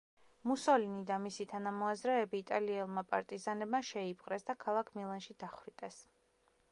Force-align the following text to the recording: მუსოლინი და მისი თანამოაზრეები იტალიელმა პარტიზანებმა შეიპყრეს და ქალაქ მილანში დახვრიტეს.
მუსოლინი 0.51 1.03
და 1.09 1.17
მისი 1.25 1.45
თანამოაზრეები 1.51 2.39
იტალიელმა 2.43 3.05
პარტიზანებმა 3.11 3.81
შეიპყრეს 3.93 4.49
და 4.49 4.57
ქალაქ 4.65 4.93
მილანში 5.01 5.37
დახვრიტეს. 5.45 6.01